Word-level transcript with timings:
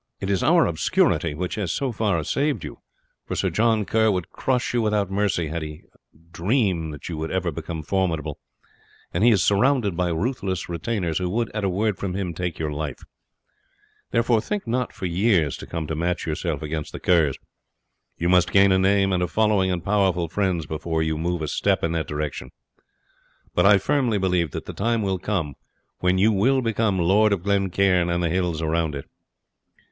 It 0.19 0.31
is 0.31 0.41
our 0.41 0.65
obscurity 0.65 1.35
which 1.35 1.53
has 1.53 1.71
so 1.71 1.91
far 1.91 2.23
saved 2.23 2.63
you, 2.63 2.79
for 3.27 3.35
Sir 3.35 3.51
John 3.51 3.85
Kerr 3.85 4.09
would 4.09 4.31
crush 4.31 4.73
you 4.73 4.81
without 4.81 5.11
mercy 5.11 5.47
did 5.47 5.61
he 5.61 5.83
dream 6.31 6.89
that 6.89 7.07
you 7.07 7.19
could 7.19 7.29
ever 7.29 7.51
become 7.51 7.83
formidable; 7.83 8.39
and 9.13 9.23
he 9.23 9.29
is 9.29 9.43
surrounded 9.43 9.95
by 9.95 10.07
ruthless 10.09 10.67
retainers, 10.67 11.19
who 11.19 11.29
would 11.29 11.51
at 11.53 11.63
a 11.63 11.69
word 11.69 11.99
from 11.99 12.15
him 12.15 12.33
take 12.33 12.57
your 12.57 12.71
life; 12.71 13.03
therefore 14.09 14.41
think 14.41 14.65
not 14.65 14.91
for 14.91 15.05
years 15.05 15.55
to 15.57 15.67
come 15.67 15.85
to 15.85 15.93
match 15.95 16.25
yourself 16.25 16.63
against 16.63 16.93
the 16.93 16.99
Kerrs. 16.99 17.37
You 18.17 18.27
must 18.27 18.51
gain 18.51 18.71
a 18.71 18.79
name 18.79 19.13
and 19.13 19.21
a 19.21 19.27
following 19.27 19.69
and 19.69 19.83
powerful 19.85 20.27
friends 20.29 20.65
before 20.65 21.03
you 21.03 21.15
move 21.15 21.43
a 21.43 21.47
step 21.47 21.83
in 21.83 21.91
that 21.91 22.07
direction; 22.07 22.49
but 23.53 23.67
I 23.67 23.77
firmly 23.77 24.17
believe 24.17 24.49
that 24.49 24.65
the 24.65 24.73
time 24.73 25.03
will 25.03 25.19
come 25.19 25.53
when 25.99 26.17
you 26.17 26.31
will 26.31 26.63
become 26.63 26.97
lord 26.97 27.31
of 27.31 27.43
Glencairn 27.43 28.09
and 28.09 28.23
the 28.23 28.29
hills 28.29 28.63
around 28.63 28.95
it. 28.95 29.07